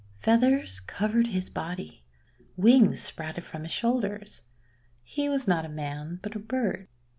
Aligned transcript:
Feathers 0.17 0.79
covered 0.79 1.27
his 1.27 1.51
body, 1.51 2.03
wings 2.57 3.01
sprouted 3.03 3.43
from 3.43 3.61
his 3.61 3.71
shoulders. 3.71 4.41
He 5.03 5.29
was 5.29 5.47
not 5.47 5.63
a 5.63 5.69
man, 5.69 6.19
but 6.23 6.35
a 6.35 6.39
bird. 6.39 6.87